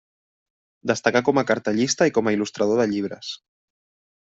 [0.91, 3.33] Destacà com a cartellista i com a il·lustrador de llibres.